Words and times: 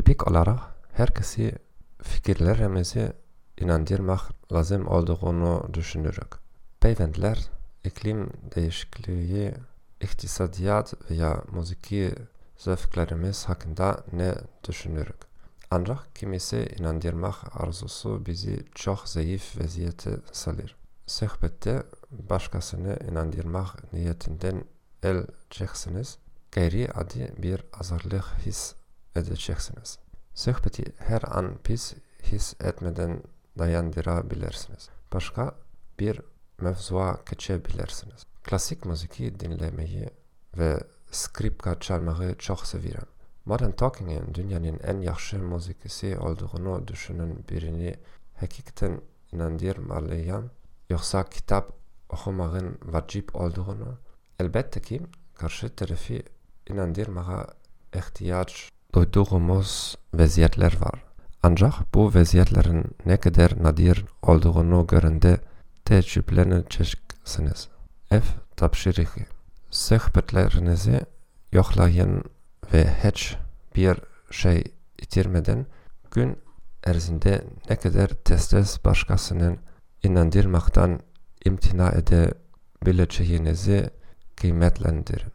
Tipik 0.00 0.28
olarak 0.30 0.60
herkesi 0.92 1.52
fikirlerimizi 2.02 3.12
inandırmak 3.58 4.52
lazım 4.52 4.86
olduğunu 4.88 5.68
düşünürük. 5.74 6.34
Beyefendiler, 6.82 7.50
iklim 7.84 8.30
değişikliği, 8.54 9.54
iktisadiyat 10.00 11.10
veya 11.10 11.42
müziki 11.52 12.14
zevklerimiz 12.56 13.44
hakkında 13.44 14.04
ne 14.12 14.34
düşünürük? 14.68 15.16
Ancak 15.70 16.14
kimisi 16.14 16.74
inandırmak 16.78 17.36
arzusu 17.62 18.26
bizi 18.26 18.64
çok 18.74 19.08
zayıf 19.08 19.60
vaziyete 19.60 20.10
salır. 20.32 20.76
Sohbette 21.06 21.82
başkasını 22.10 22.98
inandırmak 23.10 23.92
niyetinden 23.92 24.64
el 25.02 25.26
çeksiniz, 25.50 26.18
gayri 26.52 26.88
adi 26.94 27.32
bir 27.38 27.64
azarlık 27.72 28.24
his 28.46 28.79
edeceksiniz. 29.16 29.98
Sohbeti 30.34 30.84
her 30.98 31.22
an 31.38 31.58
pis 31.64 31.94
his 32.22 32.54
etmeden 32.60 33.22
dayandırabilirsiniz. 33.58 34.88
Başka 35.12 35.54
bir 35.98 36.20
mevzuya 36.60 37.18
geçebilirsiniz. 37.30 38.26
Klasik 38.44 38.84
müziği 38.84 39.40
dinlemeyi 39.40 40.10
ve 40.58 40.80
skripka 41.10 41.80
çalmayı 41.80 42.38
çok 42.38 42.66
severim. 42.66 43.06
Modern 43.44 43.70
Talking'in 43.70 44.34
dünyanın 44.34 44.78
en 44.78 45.00
yaxşı 45.00 45.38
müzikisi 45.38 46.18
olduğunu 46.18 46.88
düşünün 46.88 47.44
birini 47.48 47.96
hakikaten 48.36 49.00
inandırmalıyım. 49.32 50.50
Yoksa 50.90 51.24
kitap 51.24 51.72
okumanın 52.08 52.78
vacip 52.82 53.36
olduğunu 53.36 53.98
elbette 54.38 54.82
ki 54.82 55.00
karşı 55.34 55.76
tarafı 55.76 56.22
inandırmaya 56.68 57.46
ihtiyaç 57.94 58.70
duyduğumuz 58.94 59.72
vəziyyətlər 60.16 60.76
var. 60.80 60.98
Ancaq 61.46 61.84
bu 61.94 62.08
vəziyyətlərin 62.14 62.82
nə 63.08 63.16
qədər 63.22 63.56
nadir 63.62 64.02
olduğunu 64.22 64.82
görəndə 64.90 65.38
təcrübələnəcəksiniz. 65.88 67.68
F 68.10 68.34
tapşırığı. 68.60 69.26
Söhbətlərinizi 69.70 71.04
yoxlayın 71.54 72.20
və 72.72 72.84
heç 73.02 73.34
bir 73.74 74.02
şey 74.30 74.64
itirmədən 75.02 75.64
gün 76.14 76.36
ərzində 76.86 77.40
nə 77.68 77.76
qədər 77.80 78.18
tez-tez 78.26 78.76
başqasının 78.84 79.58
inandırmaqdan 80.06 80.98
imtina 81.46 81.90
edə 81.96 82.22
biləcəyinizi 82.84 83.82
qiymətləndirin. 84.40 85.32